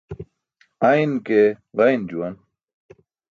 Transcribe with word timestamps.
Ayn 0.89 1.13
ke 1.25 1.39
ġayn 1.77 2.01
juwan. 2.09 2.35